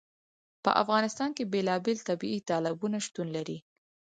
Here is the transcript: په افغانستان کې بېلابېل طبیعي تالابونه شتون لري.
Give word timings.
په 0.63 0.71
افغانستان 0.81 1.29
کې 1.37 1.49
بېلابېل 1.53 1.97
طبیعي 2.09 2.39
تالابونه 2.49 2.97
شتون 3.05 3.27
لري. 3.35 3.57